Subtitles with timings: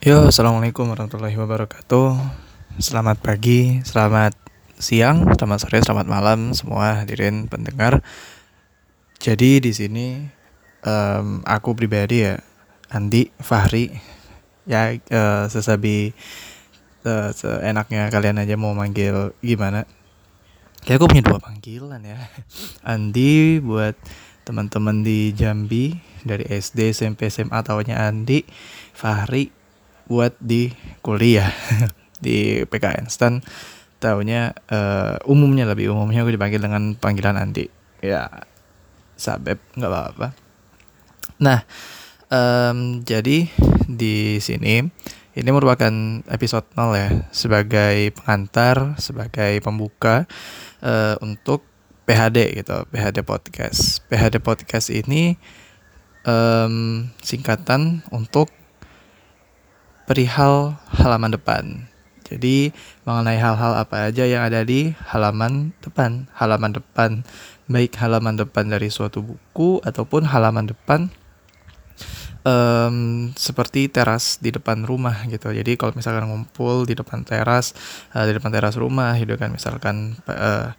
[0.00, 2.16] Yo, assalamualaikum warahmatullahi wabarakatuh.
[2.80, 4.32] Selamat pagi, selamat
[4.80, 8.00] siang, selamat sore, selamat malam semua hadirin pendengar.
[9.20, 10.24] Jadi di sini
[10.88, 12.40] um, aku pribadi ya,
[12.88, 13.92] Andi Fahri,
[14.64, 16.16] ya uh, sesabi
[17.04, 19.84] uh, seenaknya kalian aja mau manggil gimana.
[20.80, 22.24] Kayak aku punya dua panggilan ya.
[22.96, 24.00] Andi buat
[24.48, 25.92] teman-teman di Jambi
[26.24, 28.48] dari SD, SMP, SMA taunya Andi,
[28.96, 29.59] Fahri
[30.10, 30.74] buat di
[31.06, 31.54] kuliah
[32.24, 33.38] di PKN Stan
[34.02, 37.70] taunya uh, umumnya lebih umumnya gue dipanggil dengan panggilan Andi.
[38.02, 38.26] Ya
[39.14, 40.26] sabep nggak apa-apa.
[41.38, 41.62] Nah
[42.26, 43.46] um, jadi
[43.86, 44.82] di sini
[45.30, 45.94] ini merupakan
[46.26, 50.26] episode 0 ya sebagai pengantar sebagai pembuka
[50.82, 51.62] uh, untuk
[52.08, 54.02] PHD gitu PHD podcast.
[54.10, 55.38] PHD podcast ini
[56.26, 58.50] um, singkatan untuk
[60.10, 61.86] perihal halaman depan.
[62.26, 62.74] Jadi
[63.06, 67.22] mengenai hal-hal apa aja yang ada di halaman depan, halaman depan
[67.70, 71.06] baik halaman depan dari suatu buku ataupun halaman depan
[72.42, 75.54] um, seperti teras di depan rumah gitu.
[75.54, 77.70] Jadi kalau misalkan ngumpul di depan teras,
[78.10, 80.74] uh, di depan teras rumah gitu kan misalkan uh,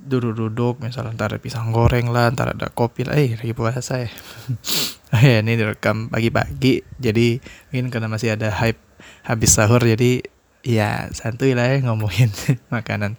[0.00, 4.08] duduk-duduk misalnya ntar ada pisang goreng lah ntar ada kopi lah eh lagi puasa ya
[5.26, 8.78] ya ini direkam pagi-pagi jadi mungkin karena masih ada hype
[9.26, 10.22] habis sahur jadi
[10.62, 12.30] ya santuy lah ya ngomongin
[12.74, 13.16] makanan.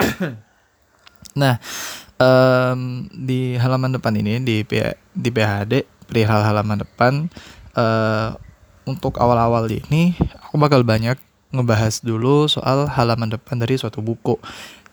[1.30, 1.62] Nah
[2.18, 4.66] um, di halaman depan ini di
[5.14, 7.30] di PHD perihal halaman depan
[7.78, 8.34] uh,
[8.82, 11.14] untuk awal-awal ini aku bakal banyak
[11.54, 14.38] ngebahas dulu soal halaman depan dari suatu buku.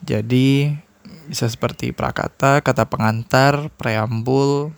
[0.05, 0.69] Jadi
[1.27, 4.71] bisa seperti prakata, kata pengantar, preambul,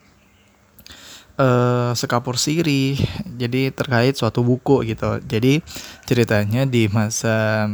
[1.39, 2.99] uh, sekapur siri,
[3.39, 5.23] jadi terkait suatu buku gitu.
[5.23, 5.63] Jadi
[6.03, 7.65] ceritanya di masa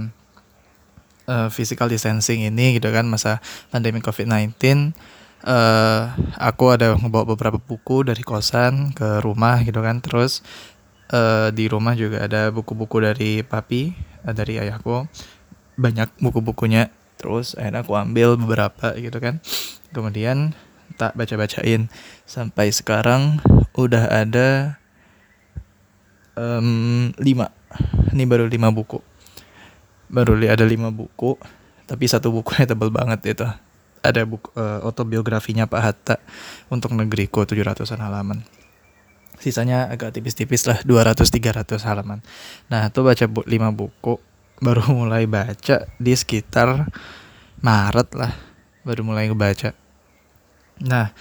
[1.25, 3.41] uh, physical distancing ini gitu kan, masa
[3.73, 4.85] pandemi COVID-19, uh,
[5.45, 6.01] eh,
[6.38, 10.45] aku ada membawa beberapa buku dari kosan ke rumah gitu kan, terus
[11.09, 15.09] uh, di rumah juga ada buku-buku dari papi, uh, dari ayahku,
[15.75, 16.94] banyak buku-bukunya.
[17.16, 19.41] Terus akhirnya aku ambil beberapa gitu kan.
[19.95, 20.53] Kemudian
[20.95, 21.91] tak baca-bacain.
[22.23, 23.39] Sampai sekarang
[23.75, 24.79] udah ada
[26.39, 27.51] um, lima.
[28.16, 29.00] Ini baru lima buku.
[30.07, 31.35] Baru ada lima buku
[31.85, 33.45] tapi satu bukunya tebel banget itu.
[34.05, 36.16] Ada buku uh, autobiografinya Pak Hatta
[36.69, 38.45] untuk negeriku 700-an halaman.
[39.41, 42.22] Sisanya agak tipis-tipis lah 200-300 halaman.
[42.69, 44.22] Nah tuh baca bu 5 buku
[44.61, 46.89] baru mulai baca di sekitar
[47.61, 48.34] Maret lah.
[48.85, 49.84] Baru mulai ngebaca
[50.81, 51.16] nah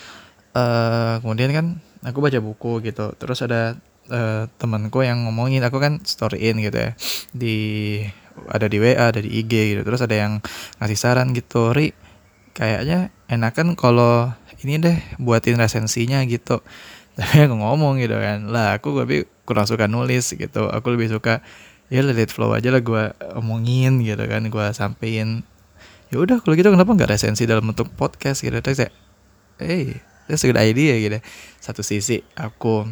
[0.54, 1.66] uh, kemudian kan
[2.06, 3.16] aku baca buku gitu.
[3.16, 3.76] Terus ada
[4.12, 6.90] uh, temanku yang ngomongin aku kan storyin gitu ya.
[7.32, 7.56] Di
[8.50, 9.82] ada di WA ada di IG gitu.
[9.82, 10.32] Terus ada yang
[10.78, 11.96] ngasih saran gitu ri
[12.54, 14.30] kayaknya enakan kalau
[14.62, 16.62] ini deh buatin resensinya gitu.
[17.18, 20.66] Tapi aku ngomong gitu kan lah aku tapi kurang suka nulis gitu.
[20.66, 21.46] Aku lebih suka
[21.92, 25.46] ya let flow aja lah gue omongin gitu kan gue sampein.
[26.10, 28.58] Ya udah kalau gitu kenapa nggak resensi dalam bentuk podcast gitu.
[28.58, 28.90] Terus ya
[29.60, 31.18] eh that's a good idea gitu.
[31.60, 32.88] Satu sisi aku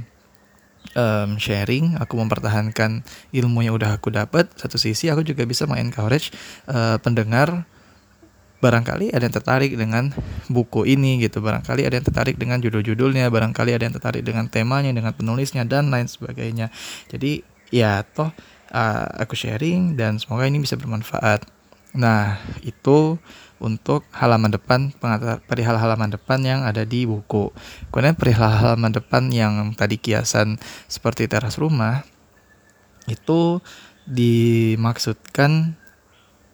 [0.95, 6.35] um, sharing aku mempertahankan ilmu yang udah aku dapat satu sisi aku juga bisa mengencourage
[6.69, 7.65] uh, pendengar.
[8.63, 10.15] Barangkali ada yang tertarik dengan
[10.47, 11.43] buku ini gitu.
[11.43, 15.91] Barangkali ada yang tertarik dengan judul-judulnya barangkali ada yang tertarik dengan temanya dengan penulisnya dan
[15.91, 16.71] lain sebagainya.
[17.11, 17.43] Jadi
[17.75, 18.31] ya toh
[18.71, 21.43] uh, aku sharing dan semoga ini bisa bermanfaat.
[21.93, 23.21] Nah, itu
[23.63, 24.91] untuk halaman depan
[25.47, 27.55] perihal halaman depan yang ada di buku.
[27.95, 30.59] Kemudian perihal halaman depan yang tadi kiasan
[30.91, 32.03] seperti teras rumah
[33.07, 33.63] itu
[34.03, 35.79] dimaksudkan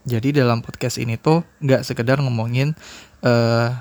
[0.04, 2.76] jadi dalam podcast ini tuh nggak sekedar ngomongin
[3.24, 3.72] uh,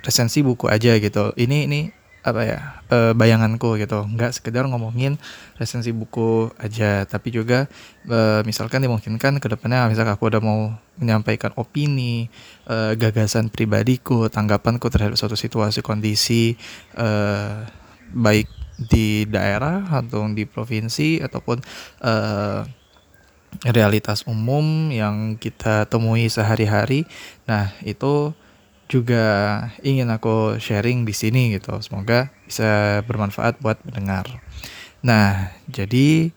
[0.00, 1.32] resensi buku aja gitu.
[1.36, 2.60] Ini ini apa ya
[2.92, 4.04] e, bayanganku gitu.
[4.04, 5.16] Nggak sekedar ngomongin
[5.56, 7.64] resensi buku aja tapi juga
[8.04, 12.28] e, misalkan dimungkinkan ke depannya misalkan aku udah mau menyampaikan opini
[12.68, 16.56] e, gagasan pribadiku tanggapanku terhadap suatu situasi kondisi
[16.94, 17.08] e,
[18.12, 18.48] baik
[18.80, 21.60] di daerah atau di provinsi ataupun
[22.00, 22.12] e,
[23.68, 27.04] realitas umum yang kita temui sehari-hari.
[27.44, 28.32] Nah itu
[28.90, 29.24] juga
[29.86, 31.78] ingin aku sharing di sini gitu.
[31.78, 34.26] Semoga bisa bermanfaat buat mendengar.
[35.06, 36.34] Nah, jadi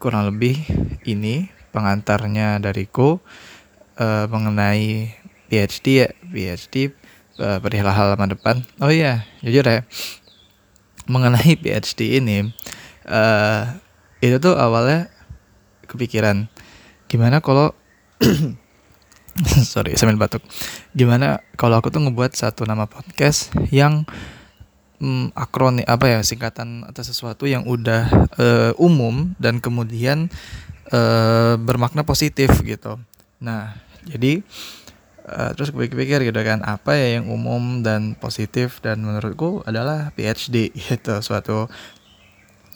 [0.00, 0.56] kurang lebih
[1.04, 3.20] ini pengantarnya dariku
[4.00, 5.12] uh, mengenai
[5.52, 6.96] PhD ya, PhD
[7.36, 8.64] uh, perihal halaman depan.
[8.80, 9.84] Oh iya, jujur ya,
[11.10, 12.50] mengenai PhD ini
[13.10, 13.62] uh,
[14.22, 15.10] itu tuh awalnya
[15.90, 16.46] kepikiran
[17.10, 17.74] gimana kalau
[19.72, 20.42] sorry sambil batuk.
[20.92, 24.04] Gimana kalau aku tuh ngebuat satu nama podcast yang
[25.00, 28.06] hmm, akronim apa ya singkatan atau sesuatu yang udah
[28.36, 30.28] uh, umum dan kemudian
[30.92, 33.00] uh, bermakna positif gitu.
[33.40, 33.74] Nah
[34.04, 34.44] jadi
[35.26, 40.12] uh, terus gue pikir gitu kan apa ya yang umum dan positif dan menurutku adalah
[40.14, 41.70] PhD gitu suatu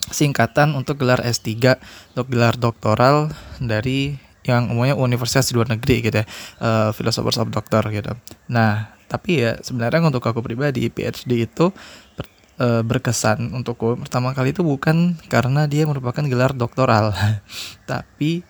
[0.05, 1.81] singkatan untuk gelar S3
[2.13, 6.25] untuk gelar doktoral dari yang umumnya universitas di luar negeri gitu ya
[6.61, 8.13] uh, philosophers of doctor gitu.
[8.49, 11.69] Nah tapi ya sebenarnya untuk aku pribadi PhD itu
[12.17, 12.25] ber,
[12.57, 17.13] uh, berkesan untukku pertama kali itu bukan karena dia merupakan gelar doktoral
[17.89, 18.41] tapi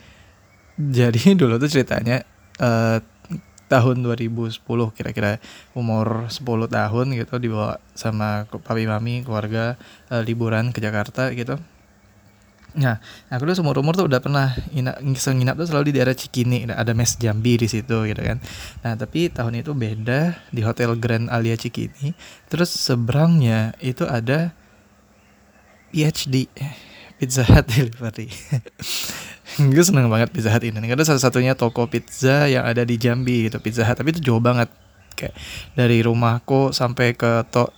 [0.79, 2.23] jadi dulu tuh ceritanya
[2.59, 3.03] uh,
[3.65, 4.61] tahun 2010
[4.93, 5.41] kira-kira
[5.73, 9.75] umur 10 tahun gitu dibawa sama papi mami keluarga
[10.13, 11.57] uh, liburan ke Jakarta gitu
[12.75, 12.99] Nah,
[13.31, 16.91] aku tuh seumur umur tuh udah pernah nginap, nginap tuh selalu di daerah Cikini, ada
[16.91, 18.43] mes Jambi di situ gitu kan.
[18.83, 22.11] Nah, tapi tahun itu beda di Hotel Grand Alia Cikini.
[22.51, 24.51] Terus seberangnya itu ada
[25.95, 26.51] PhD
[27.15, 28.27] Pizza Hut Delivery.
[29.55, 30.75] gue seneng banget Pizza Hut ini.
[30.75, 33.95] Karena salah satunya toko pizza yang ada di Jambi gitu Pizza Hut.
[33.95, 34.67] Tapi itu jauh banget
[35.15, 35.31] kayak
[35.73, 37.71] dari rumahku sampai ke to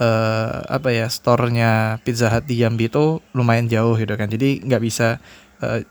[0.00, 4.30] uh, apa ya store-nya Pizza Hut di Jambi itu lumayan jauh gitu kan.
[4.30, 5.20] Jadi nggak bisa
[5.60, 5.82] uh,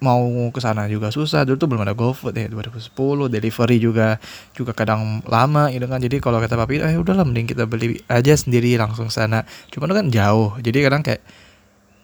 [0.00, 1.44] mau ke sana juga susah.
[1.44, 2.96] Dulu tuh belum ada GoFood ya 2010
[3.28, 4.16] delivery juga
[4.56, 6.00] juga kadang lama gitu kan.
[6.00, 9.44] Jadi kalau kata papi eh udahlah mending kita beli aja sendiri langsung sana.
[9.68, 10.56] Cuma kan jauh.
[10.58, 11.22] Jadi kadang kayak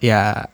[0.00, 0.44] ya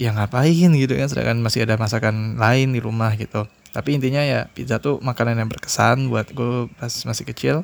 [0.00, 3.48] ya ngapain gitu kan sedangkan masih ada masakan lain di rumah gitu.
[3.70, 7.56] Tapi intinya ya pizza tuh makanan yang berkesan buat gue pas masih kecil.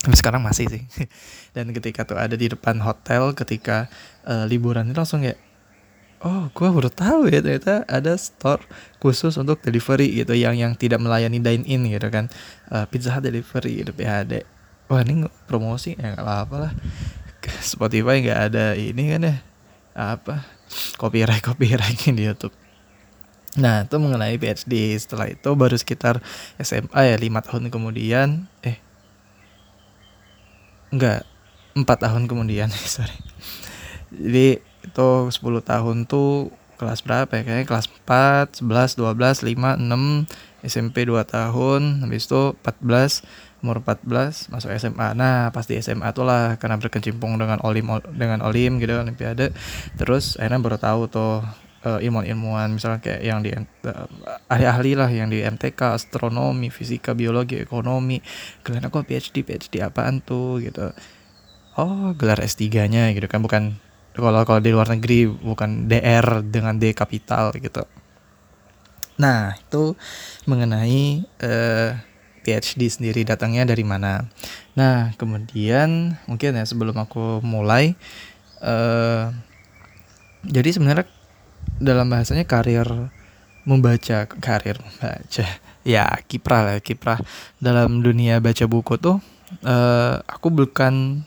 [0.00, 0.82] Tapi sekarang masih sih
[1.56, 3.90] dan ketika tuh ada di depan hotel ketika
[4.26, 5.34] uh, liburan itu langsung ya
[6.20, 8.60] oh gue baru tahu ya ternyata ada store
[9.00, 10.36] khusus untuk delivery gitu.
[10.36, 12.28] Yang yang tidak melayani dine in gitu kan.
[12.68, 14.44] Uh, pizza hut delivery gitu PHD
[14.90, 15.94] wah ini promosi?
[15.94, 16.72] Ya nggak apa-apa lah.
[17.62, 19.36] Spotify nggak ada ini kan ya.
[19.94, 20.44] Apa?
[20.98, 22.52] Copyright copyright di YouTube.
[23.58, 26.18] Nah itu mengenai PhD setelah itu baru sekitar
[26.58, 28.50] SMA ya lima tahun kemudian.
[28.66, 28.78] Eh
[30.90, 31.29] enggak
[31.76, 33.14] empat tahun kemudian sorry.
[34.10, 36.50] Jadi itu 10 tahun tuh
[36.80, 37.42] kelas berapa ya?
[37.44, 43.24] Kayaknya kelas 4, 11, 12, 5, 6 SMP 2 tahun habis itu 14
[43.60, 48.80] umur 14 masuk SMA nah pasti SMA tuh lah karena berkecimpung dengan olim dengan olim
[48.80, 49.52] gitu olimpiade.
[50.00, 51.44] Terus akhirnya baru tahu tuh
[51.84, 54.06] uh, ilmuwan-ilmuwan misalnya kayak yang di uh,
[54.48, 58.20] ahli-ahli lah yang di MTK astronomi fisika biologi ekonomi.
[58.64, 60.92] Kalian aku PhD PhD apaan tuh gitu
[61.80, 63.80] oh gelar S3-nya gitu kan bukan
[64.12, 67.86] kalau kalau di luar negeri bukan DR dengan D kapital gitu.
[69.20, 69.96] Nah, itu
[70.48, 71.90] mengenai uh, eh,
[72.40, 74.24] PhD sendiri datangnya dari mana.
[74.74, 77.94] Nah, kemudian mungkin ya sebelum aku mulai
[78.64, 79.28] uh,
[80.44, 81.06] jadi sebenarnya
[81.76, 82.88] dalam bahasanya karir
[83.68, 85.44] membaca karir membaca
[85.84, 87.20] ya kiprah lah kiprah
[87.60, 89.20] dalam dunia baca buku tuh
[89.64, 91.24] uh, aku bukan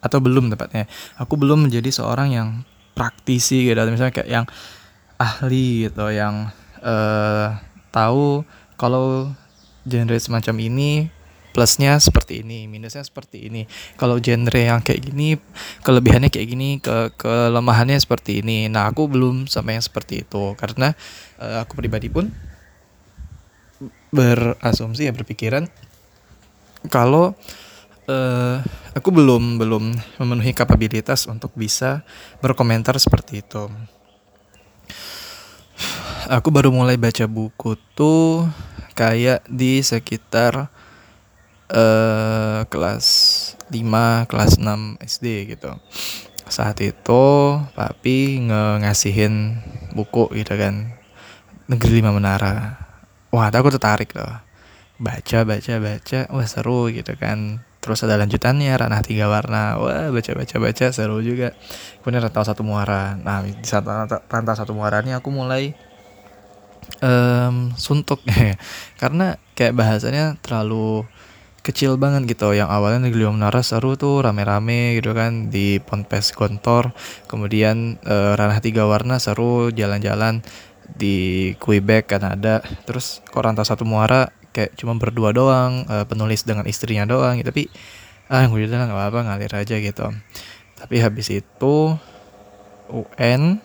[0.00, 0.88] atau belum tepatnya.
[1.20, 2.48] Aku belum menjadi seorang yang
[2.96, 3.78] praktisi gitu.
[3.88, 4.46] Misalnya kayak yang
[5.16, 6.52] ahli gitu yang
[6.84, 7.56] uh,
[7.92, 8.44] tahu
[8.76, 9.32] kalau
[9.88, 11.08] genre semacam ini
[11.56, 13.64] plusnya seperti ini minusnya seperti ini.
[13.96, 15.40] Kalau genre yang kayak gini
[15.80, 18.68] kelebihannya kayak gini ke kelemahannya seperti ini.
[18.68, 20.52] Nah aku belum sama yang seperti itu.
[20.60, 20.92] Karena
[21.40, 22.28] uh, aku pribadi pun
[24.12, 25.68] berasumsi ya berpikiran
[26.88, 27.36] kalau
[28.06, 28.62] uh,
[28.94, 32.06] aku belum belum memenuhi kapabilitas untuk bisa
[32.40, 33.68] berkomentar seperti itu.
[36.26, 38.50] Aku baru mulai baca buku tuh
[38.98, 40.66] kayak di sekitar
[41.70, 43.06] uh, kelas
[43.70, 45.70] 5, kelas 6 SD gitu.
[46.46, 47.24] Saat itu
[47.74, 49.62] papi nge ngasihin
[49.94, 50.98] buku gitu kan.
[51.66, 52.78] Negeri Lima Menara.
[53.34, 54.38] Wah, aku tertarik loh.
[55.02, 56.20] Baca, baca, baca.
[56.30, 59.78] Wah, seru gitu kan terus ada lanjutannya ranah tiga warna.
[59.78, 61.54] Wah baca baca baca seru juga.
[62.02, 63.14] Kemudian rantau satu muara.
[63.14, 63.86] Nah di saat
[64.26, 65.70] rantau satu muara ini aku mulai
[66.98, 68.18] um, suntuk.
[69.00, 71.06] Karena kayak bahasanya terlalu
[71.62, 72.50] kecil banget gitu.
[72.50, 76.90] Yang awalnya negeri menara seru tuh rame-rame gitu kan di Ponpes Gontor.
[77.30, 80.42] Kemudian uh, ranah tiga warna seru jalan-jalan
[80.90, 82.62] di Quebec Kanada.
[82.86, 87.52] Terus kok rantau satu muara kayak cuma berdua doang uh, penulis dengan istrinya doang gitu.
[87.52, 87.68] Tapi
[88.32, 90.06] ah gue udah nggak apa-apa ngalir aja gitu.
[90.80, 91.74] Tapi habis itu
[92.88, 93.60] UN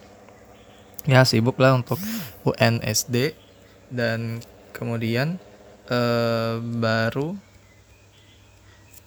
[1.08, 1.98] ya sibuk lah untuk
[2.44, 3.32] UNSD
[3.88, 4.44] dan
[4.76, 5.40] kemudian
[5.88, 7.40] uh, baru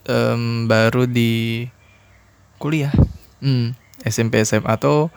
[0.08, 1.68] um, baru di
[2.56, 2.92] kuliah.
[3.44, 3.76] Hmm,
[4.08, 5.12] SMP SMA atau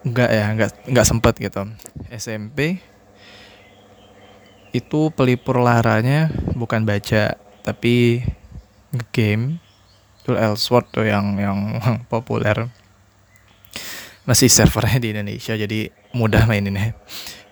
[0.00, 1.68] enggak ya enggak enggak sempat gitu.
[2.08, 2.80] SMP
[4.72, 8.24] itu pelipur laranya bukan baca tapi
[9.12, 9.60] game
[10.28, 11.80] itu Elsword tuh yang yang
[12.12, 12.68] populer.
[14.28, 16.92] Masih servernya di Indonesia jadi mudah maininnya.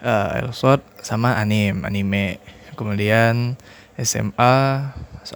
[0.05, 2.37] Uh, Elsword sama anime anime.
[2.77, 3.57] Kemudian
[3.97, 4.57] SMA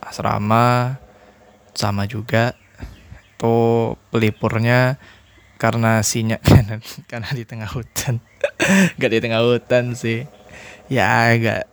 [0.04, 1.00] asrama
[1.72, 2.52] sama juga.
[3.40, 5.00] Tuh pelipurnya
[5.56, 6.44] karena sinyal
[7.10, 8.20] karena di tengah hutan.
[9.00, 10.28] Gak di tengah hutan sih.
[10.92, 11.69] Ya agak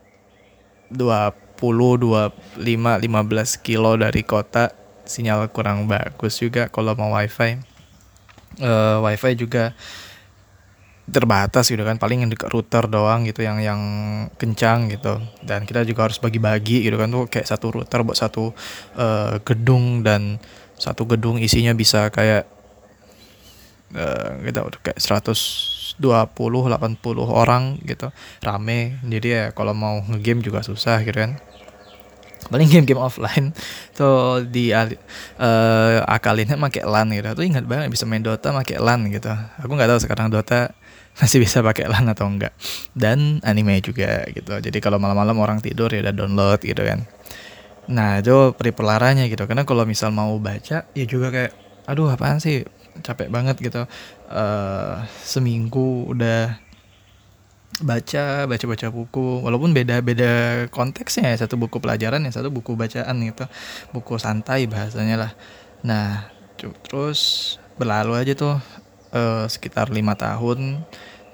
[0.92, 4.72] 20 25 15 kilo dari kota.
[5.08, 7.60] Sinyal kurang bagus juga kalau mau wifi.
[8.60, 9.72] Uh, wifi juga
[11.08, 11.96] terbatas gitu kan.
[11.96, 13.82] Paling yang dekat router doang gitu yang yang
[14.36, 15.24] kencang gitu.
[15.44, 17.08] Dan kita juga harus bagi-bagi gitu kan.
[17.08, 18.52] Tuh kayak satu router buat satu
[19.00, 20.40] uh, gedung dan
[20.78, 22.46] satu gedung isinya bisa kayak
[23.96, 28.14] uh, gitu kayak 120 80 orang gitu.
[28.42, 29.02] Rame.
[29.06, 31.42] Jadi ya kalau mau ngegame juga susah gitu kan.
[32.48, 33.52] Paling game-game offline.
[33.92, 34.88] Tuh di uh,
[36.08, 37.28] akalinnya pakai LAN gitu.
[37.36, 39.32] Tuh ingat banget bisa main Dota pakai LAN gitu.
[39.60, 40.72] Aku nggak tahu sekarang Dota
[41.20, 42.54] masih bisa pakai LAN atau enggak
[42.94, 44.54] dan anime juga gitu.
[44.62, 47.04] Jadi kalau malam-malam orang tidur ya udah download gitu kan.
[47.90, 49.44] Nah itu peripelaranya gitu.
[49.44, 51.52] Karena kalau misal mau baca ya juga kayak
[51.90, 52.64] aduh apaan sih?
[52.98, 53.86] Capek banget gitu
[54.28, 56.60] uh, seminggu udah
[57.84, 59.44] baca baca baca buku.
[59.44, 60.32] Walaupun beda beda
[60.72, 61.46] konteksnya ya.
[61.48, 63.46] Satu buku pelajaran yang satu buku bacaan gitu.
[63.92, 65.32] Buku santai bahasanya lah.
[65.84, 68.58] Nah terus berlalu aja tuh
[69.14, 70.84] uh, sekitar lima tahun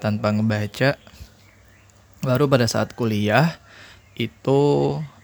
[0.02, 1.00] tanpa ngebaca.
[2.24, 3.60] Baru pada saat kuliah
[4.16, 4.60] itu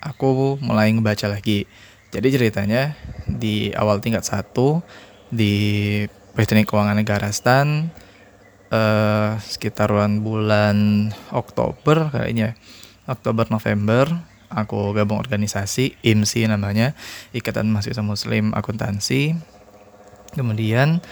[0.02, 1.64] aku mulai ngebaca lagi.
[2.10, 4.82] Jadi ceritanya di awal tingkat satu
[5.30, 6.02] di
[6.34, 7.90] Teknik Keuangan Negara STAN
[8.70, 12.54] uh, sekitaran bulan Oktober kayaknya
[13.06, 14.06] Oktober November
[14.50, 16.94] aku gabung organisasi IMSI namanya
[17.30, 19.38] Ikatan Mahasiswa Muslim Akuntansi.
[20.34, 21.02] Kemudian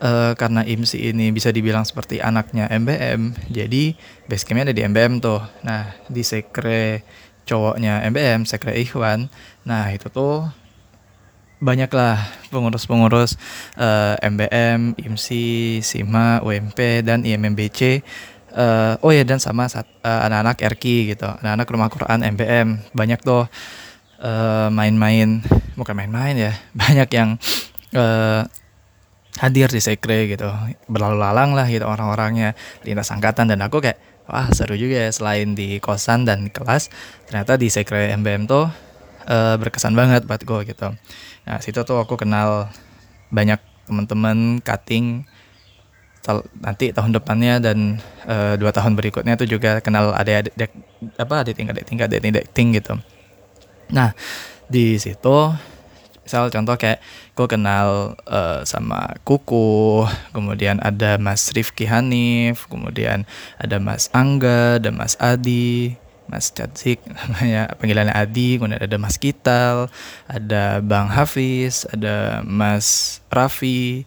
[0.00, 3.96] uh, karena IMSI ini bisa dibilang seperti anaknya MBM jadi
[4.28, 5.40] basecampnya ada di MBM tuh.
[5.64, 7.04] Nah di sekre
[7.48, 9.28] cowoknya MBM sekre Ikhwan.
[9.68, 10.48] Nah itu tuh
[11.56, 12.20] banyaklah
[12.52, 13.40] pengurus-pengurus
[13.80, 18.04] uh, MBM, IMSI, SIMA, UMP dan IMMBC.
[18.56, 23.20] Uh, oh ya dan sama anak uh, anak-anak RK gitu, anak-anak rumah Quran MBM banyak
[23.20, 23.44] tuh
[24.24, 25.44] uh, main-main,
[25.76, 27.36] bukan main-main ya, banyak yang
[27.92, 28.48] uh,
[29.36, 30.48] hadir di sekre gitu,
[30.88, 32.56] berlalu lalang lah gitu orang-orangnya.
[32.80, 36.88] Lintas angkatan dan aku kayak wah seru juga ya selain di kosan dan kelas.
[37.28, 38.85] Ternyata di sekre MBM tuh
[39.26, 40.94] uh, berkesan banget buat gue gitu
[41.46, 42.74] Nah, situ tuh aku kenal
[43.30, 45.22] banyak teman-teman cutting
[46.58, 50.66] nanti tahun depannya dan uh, dua tahun berikutnya tuh juga kenal ada ada
[51.22, 52.98] apa ada tingkat tingkat ada dating gitu.
[53.94, 54.10] Nah
[54.66, 55.54] di situ
[56.26, 56.98] misal contoh kayak
[57.38, 60.02] gue kenal uh, sama Kuku,
[60.34, 63.22] kemudian ada Mas Rifki Hanif, kemudian
[63.62, 65.94] ada Mas Angga, ada Mas Adi,
[66.26, 69.90] Mas Catsik namanya panggilannya Adi, kemudian ada Mas Kital,
[70.26, 74.04] ada Bang Hafiz, ada Mas Raffi,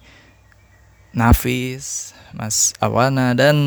[1.16, 3.58] Nafis, Mas Awana dan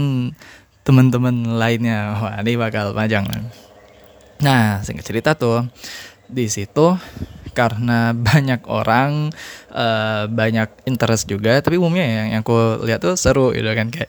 [0.86, 2.18] teman-teman lainnya.
[2.18, 3.26] Wah, ini bakal panjang.
[4.42, 5.66] Nah, singkat cerita tuh
[6.32, 6.96] di situ
[7.52, 9.28] karena banyak orang
[9.70, 14.08] uh, banyak interest juga tapi umumnya yang, yang aku lihat tuh seru gitu kan kayak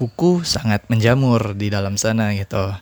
[0.00, 2.72] buku sangat menjamur di dalam sana gitu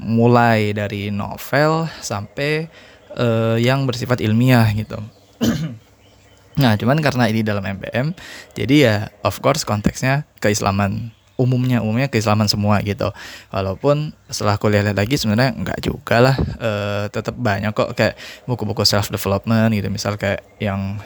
[0.00, 2.72] mulai dari novel sampai
[3.20, 4.96] uh, yang bersifat ilmiah gitu.
[6.60, 8.16] nah, cuman karena ini dalam MPM,
[8.56, 13.12] jadi ya of course konteksnya keislaman umumnya umumnya keislaman semua gitu.
[13.48, 19.08] Walaupun setelah kuliah lagi sebenarnya enggak juga lah, uh, tetap banyak kok kayak buku-buku self
[19.08, 21.00] development gitu, misal kayak yang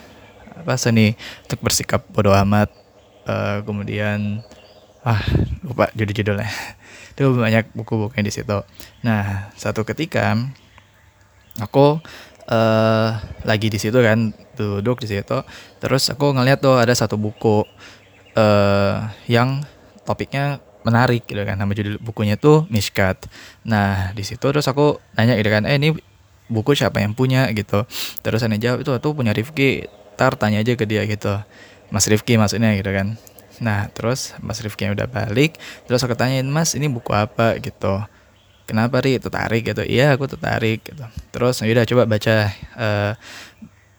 [0.55, 2.71] apa seni untuk bersikap bodoh amat,
[3.27, 4.43] uh, kemudian
[5.05, 5.21] ah
[5.61, 6.49] lupa judul-judulnya
[7.15, 8.59] itu banyak buku-bukunya di situ.
[9.07, 10.35] Nah satu ketika
[11.63, 12.03] aku
[12.51, 13.09] uh,
[13.47, 15.43] lagi di situ kan duduk di situ
[15.79, 17.63] terus aku ngeliat tuh ada satu buku
[18.35, 18.97] uh,
[19.31, 19.63] yang
[20.03, 23.31] topiknya menarik gitu kan nama judul bukunya tuh Mishkat.
[23.65, 25.97] Nah di situ terus aku nanya gitu kan eh ini
[26.51, 27.49] buku siapa yang punya?
[27.57, 27.89] gitu.
[28.21, 31.41] Terus aneh jawab itu tuh punya Rifki tar tanya aja ke dia gitu.
[31.89, 32.75] Mas Rifki maksudnya?
[32.77, 33.17] gitu kan
[33.61, 38.03] Nah terus Mas Rifki udah balik, terus aku tanyain Mas ini buku apa gitu.
[38.65, 39.85] Kenapa Ri tertarik gitu?
[39.85, 41.05] Iya aku tertarik gitu.
[41.31, 42.35] Terus ya udah coba baca
[42.81, 43.13] uh,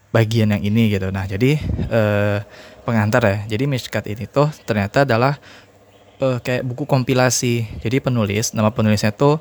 [0.09, 1.13] bagian yang ini gitu.
[1.13, 2.39] Nah jadi uh,
[2.81, 3.37] pengantar ya.
[3.55, 5.37] Jadi Mishkat ini tuh ternyata adalah
[6.17, 7.69] uh, kayak buku kompilasi.
[7.85, 9.37] Jadi penulis, nama penulisnya tuh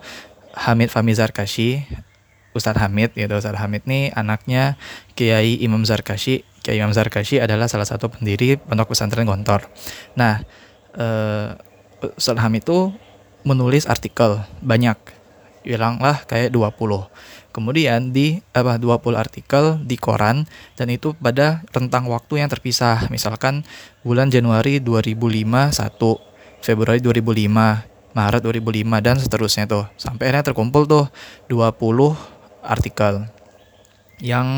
[0.55, 1.83] Hamid Fahmi Zarkashi
[2.55, 4.79] Ustadz Hamid gitu Ustadz Hamid nih anaknya
[5.19, 9.69] Kiai Imam Zarkashi Kiai Imam Zarkashi adalah salah satu pendiri pondok pesantren Gontor.
[10.17, 10.41] Nah
[10.97, 11.53] uh,
[12.17, 12.89] Ustadz Hamid itu
[13.45, 14.97] menulis artikel banyak
[15.61, 16.73] bilanglah kayak 20
[17.53, 23.07] kemudian di apa 20 artikel di koran dan itu pada rentang waktu yang terpisah.
[23.15, 23.63] Misalkan
[24.03, 29.85] bulan Januari 2005 1 Februari 2005 Maret 2005 dan seterusnya tuh.
[30.01, 31.07] Sampai akhirnya terkumpul tuh
[31.47, 32.17] 20
[32.65, 33.29] artikel
[34.25, 34.49] yang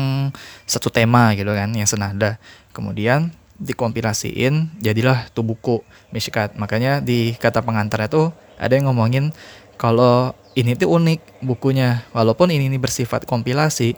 [0.63, 2.39] satu tema gitu kan yang senada.
[2.71, 5.83] Kemudian dikompilasiin jadilah tuh buku
[6.15, 9.35] Mishkat makanya di kata pengantarnya tuh ada yang ngomongin
[9.75, 12.07] kalau ini tuh unik bukunya.
[12.15, 13.93] Walaupun ini, ini bersifat kompilasi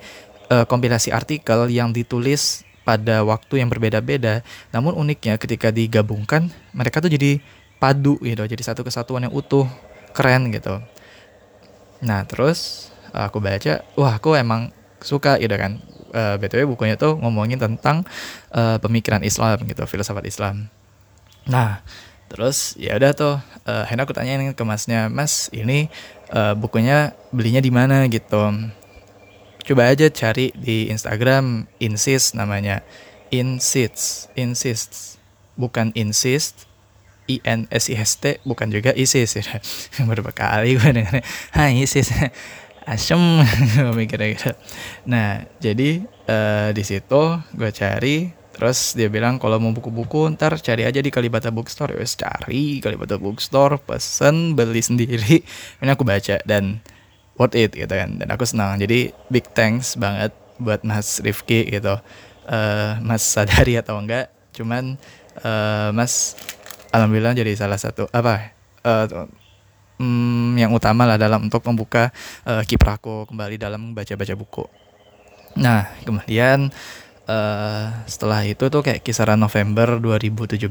[0.50, 4.42] uh, kompilasi artikel yang ditulis pada waktu yang berbeda-beda
[4.74, 7.38] namun uniknya ketika digabungkan mereka tuh jadi
[7.78, 9.70] padu gitu jadi satu kesatuan yang utuh
[10.18, 10.82] keren gitu.
[12.02, 15.82] Nah terus aku baca wah aku emang suka gitu kan.
[16.10, 18.02] Uh, btw bukunya tuh ngomongin tentang
[18.50, 20.68] uh, pemikiran Islam gitu filsafat Islam.
[21.46, 21.86] Nah
[22.30, 25.90] terus ya udah tuh uh, aku tanyain ke masnya mas ini
[26.34, 28.10] uh, bukunya belinya di mana?
[28.10, 28.42] Gitu.
[29.70, 32.82] Coba aja cari di Instagram insist namanya.
[33.30, 35.22] Insists insists
[35.54, 36.66] bukan insist
[37.30, 39.38] I N S I S T bukan juga ISIS.
[39.38, 39.62] Ya.
[40.10, 41.22] Berapa kali gue dengar
[41.54, 42.10] Hai ISIS.
[42.90, 43.22] Asem
[43.98, 44.52] mikirnya gitu.
[45.06, 50.84] Nah, jadi uh, di situ gue cari terus dia bilang kalau mau buku-buku ntar cari
[50.84, 51.94] aja di Kalibata Bookstore.
[52.02, 55.46] Wes cari Kalibata Bookstore pesen beli sendiri.
[55.80, 56.82] Ini aku baca dan
[57.38, 58.82] worth it gitu kan dan aku senang.
[58.82, 62.02] Jadi big thanks banget buat Mas Rifki gitu.
[62.50, 64.98] Uh, Mas sadari atau enggak cuman
[65.46, 66.34] uh, Mas
[66.90, 69.30] alhamdulillah jadi salah satu apa uh,
[70.00, 72.10] um, yang utama lah dalam untuk membuka
[72.48, 74.66] uh, kiprahku kembali dalam baca-baca buku.
[75.60, 76.72] Nah, kemudian
[77.28, 80.66] uh, setelah itu tuh kayak kisaran November 2017,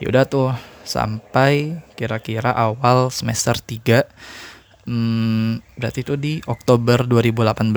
[0.00, 0.54] ya udah tuh
[0.86, 4.06] sampai kira-kira awal semester 3
[4.86, 7.74] Hmm, berarti itu di Oktober 2018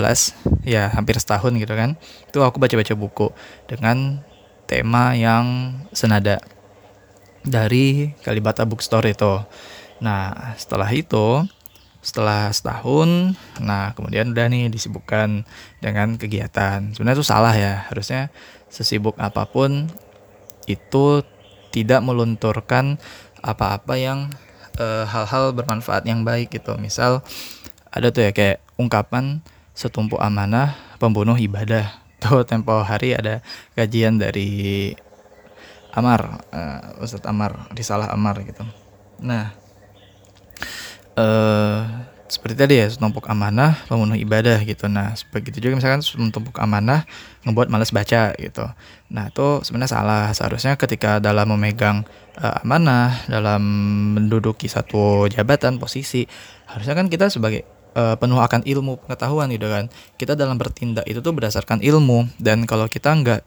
[0.62, 1.97] ya hampir setahun gitu kan
[2.29, 3.34] itu aku baca-baca buku
[3.65, 4.21] dengan
[4.69, 6.38] tema yang senada
[7.41, 9.41] dari Kalibata Bookstore itu.
[9.99, 11.43] Nah, setelah itu,
[11.99, 15.43] setelah setahun, nah kemudian udah nih disibukkan
[15.83, 16.95] dengan kegiatan.
[16.95, 18.31] Sebenarnya itu salah ya, harusnya
[18.71, 19.91] sesibuk apa pun
[20.69, 21.25] itu
[21.75, 22.97] tidak melunturkan
[23.43, 24.31] apa-apa yang
[24.79, 26.79] eh, hal-hal bermanfaat yang baik gitu.
[26.79, 27.25] Misal
[27.91, 29.43] ada tuh ya kayak ungkapan
[29.75, 31.88] setumpuk amanah pembunuh ibadah.
[32.19, 33.39] Tuh tempo hari ada
[33.79, 34.91] kajian dari
[35.95, 38.62] Amar, uh, Ustadz Amar, Risalah Amar gitu.
[39.23, 39.55] Nah,
[41.19, 44.85] uh, seperti tadi ya, numpuk amanah, pemenuh ibadah gitu.
[44.85, 47.09] Nah, begitu juga misalkan menumpuk amanah,
[47.41, 48.69] ngebuat males baca gitu.
[49.09, 50.23] Nah, itu sebenarnya salah.
[50.37, 52.05] Seharusnya ketika dalam memegang
[52.37, 53.61] uh, amanah, dalam
[54.13, 56.29] menduduki satu jabatan, posisi,
[56.69, 57.65] harusnya kan kita sebagai
[57.97, 59.89] uh, penuh akan ilmu pengetahuan gitu kan.
[60.21, 63.41] Kita dalam bertindak itu tuh berdasarkan ilmu dan kalau kita nggak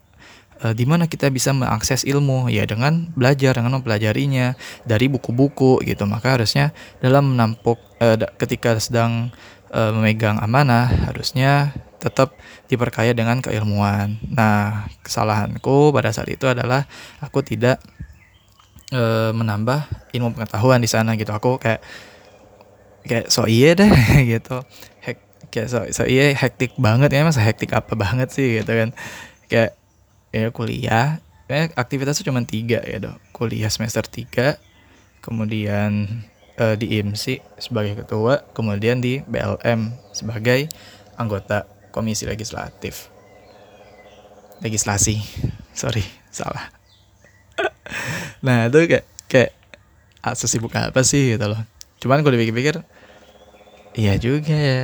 [0.62, 4.54] uh, di mana kita bisa mengakses ilmu ya dengan belajar dengan mempelajarinya
[4.86, 6.70] dari buku-buku gitu maka harusnya
[7.02, 9.34] dalam menampuk uh, ketika sedang
[9.74, 12.34] uh, memegang amanah harusnya tetap
[12.66, 14.18] diperkaya dengan keilmuan.
[14.26, 16.90] Nah, kesalahanku pada saat itu adalah
[17.22, 17.78] aku tidak
[18.90, 21.30] uh, menambah ilmu pengetahuan di sana gitu.
[21.30, 21.78] Aku kayak
[23.06, 23.86] kayak so iya deh
[24.34, 24.66] gitu.
[24.98, 28.90] Hek, kayak so, so iya hektik banget ya masa hektik apa banget sih gitu kan.
[29.46, 29.78] Kayak
[30.32, 31.20] ya kuliah.
[31.52, 33.20] Eh, aktivitasnya cuma tiga ya dok.
[33.36, 34.56] Kuliah semester tiga
[35.20, 36.24] kemudian
[36.56, 40.66] uh, di IMC sebagai ketua kemudian di BLM sebagai
[41.20, 43.12] anggota komisi legislatif.
[44.64, 45.20] Legislasi.
[45.80, 46.72] Sorry salah.
[48.42, 49.52] Nah itu kayak kayak
[50.24, 51.60] ah, sesibuk apa sih gitu loh.
[52.02, 52.82] Cuman gue dipikir-pikir
[53.94, 54.82] iya juga ya.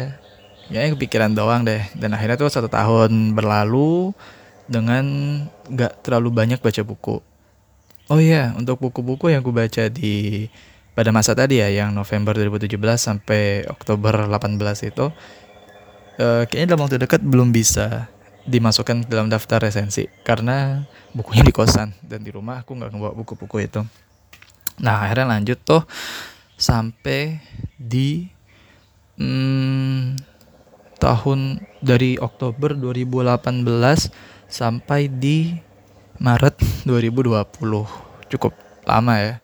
[0.69, 1.81] Ya kepikiran doang deh.
[1.97, 4.15] Dan akhirnya tuh satu tahun berlalu
[4.69, 5.05] dengan
[5.69, 7.19] nggak terlalu banyak baca buku.
[8.09, 10.47] Oh iya, untuk buku-buku yang gue baca di
[10.97, 15.13] pada masa tadi ya, yang November 2017 sampai Oktober 18 itu,
[16.21, 18.09] uh, kayaknya dalam waktu dekat belum bisa
[18.49, 23.61] dimasukkan dalam daftar resensi karena bukunya di kosan dan di rumah aku nggak ngebawa buku-buku
[23.61, 23.85] itu
[24.81, 25.85] nah akhirnya lanjut tuh
[26.57, 27.45] sampai
[27.77, 28.25] di
[29.21, 30.17] hmm,
[30.97, 35.55] tahun dari Oktober 2018 sampai di
[36.19, 38.53] Maret 2020 cukup
[38.89, 39.35] lama ya.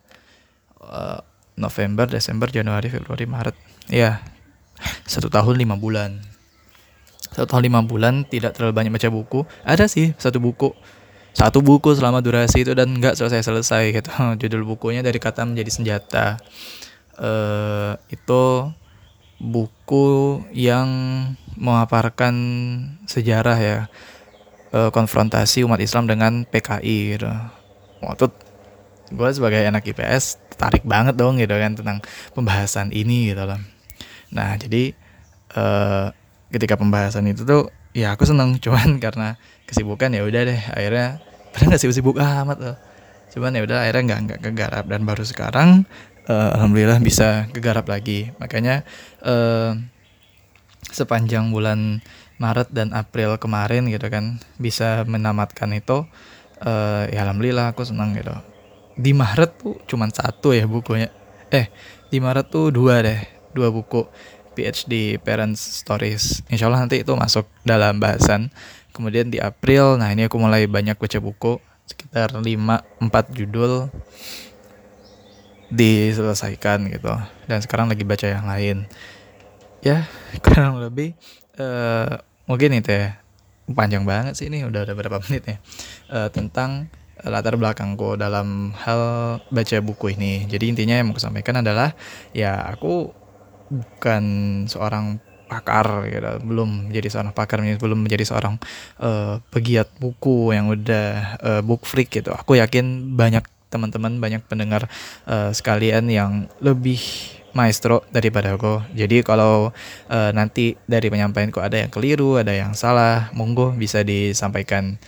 [0.80, 1.20] Uh,
[1.54, 3.54] November Desember Januari Februari Maret.
[3.86, 4.24] Ya
[5.06, 6.18] satu tahun lima bulan.
[7.30, 9.40] Satu tahun lima bulan tidak terlalu banyak baca buku.
[9.62, 10.74] Ada sih satu buku.
[11.34, 14.10] Satu buku selama durasi itu dan nggak selesai selesai gitu.
[14.40, 16.26] Judul bukunya dari kata menjadi senjata.
[17.14, 18.74] Uh, itu
[19.38, 20.88] buku yang
[21.54, 22.34] memaparkan
[23.06, 23.78] sejarah ya
[24.74, 27.30] uh, konfrontasi umat Islam dengan PKI gitu.
[28.02, 28.26] Waktu
[29.14, 32.02] gue sebagai anak IPS tertarik banget dong gitu kan tentang
[32.34, 33.62] pembahasan ini gitu loh.
[34.34, 34.90] Nah jadi
[35.54, 36.10] uh,
[36.50, 41.22] ketika pembahasan itu tuh ya aku seneng cuman karena kesibukan ya udah deh akhirnya
[41.54, 42.76] padahal nggak sibuk-sibuk amat loh
[43.34, 45.86] cuman ya udah akhirnya nggak nggak kegarap dan baru sekarang
[46.30, 48.86] uh, alhamdulillah bisa kegarap lagi makanya
[49.22, 49.74] uh,
[50.90, 52.04] sepanjang bulan
[52.36, 56.04] Maret dan April kemarin gitu kan bisa menamatkan itu
[56.64, 58.34] uh, ya alhamdulillah aku senang gitu
[58.94, 61.08] di Maret tuh cuman satu ya bukunya
[61.50, 61.70] eh
[62.10, 63.20] di Maret tuh dua deh
[63.54, 64.06] dua buku
[64.54, 66.46] PhD Parents Stories.
[66.46, 68.54] Insya Allah nanti itu masuk dalam bahasan.
[68.94, 73.90] Kemudian di April, nah ini aku mulai banyak baca buku, sekitar 5 4 judul
[75.74, 77.10] diselesaikan gitu.
[77.50, 78.86] Dan sekarang lagi baca yang lain.
[79.84, 80.08] Ya,
[80.44, 81.12] kurang lebih
[81.60, 83.20] uh, mungkin itu ya.
[83.64, 85.56] Panjang banget sih ini, udah ada berapa menit ya.
[86.08, 86.88] Uh, tentang
[87.24, 89.00] latar belakangku dalam hal
[89.48, 90.44] baca buku ini.
[90.48, 91.96] Jadi intinya yang mau sampaikan adalah
[92.36, 93.12] ya aku
[93.72, 94.24] bukan
[94.68, 98.56] seorang pakar gitu belum menjadi seorang pakar belum menjadi seorang
[98.98, 104.88] uh, pegiat buku yang udah uh, book freak gitu aku yakin banyak teman-teman banyak pendengar
[105.28, 106.98] uh, sekalian yang lebih
[107.54, 109.70] maestro daripada aku jadi kalau
[110.10, 114.98] uh, nanti dari penyampaianku ada yang keliru ada yang salah monggo bisa disampaikan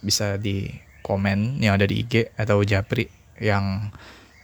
[0.00, 0.72] bisa di
[1.06, 3.06] komen yang ada di IG atau Japri
[3.38, 3.94] yang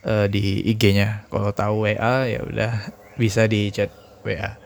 [0.07, 2.73] uh, di IG-nya kalau tahu WA ya udah
[3.19, 3.91] bisa di chat
[4.23, 4.57] WA.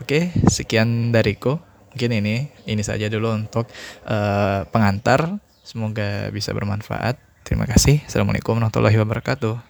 [0.00, 1.60] Oke, sekian dariku.
[1.92, 3.68] Mungkin ini ini saja dulu untuk
[4.06, 5.38] uh, pengantar.
[5.62, 7.18] Semoga bisa bermanfaat.
[7.46, 8.02] Terima kasih.
[8.06, 9.69] Assalamualaikum warahmatullahi wabarakatuh.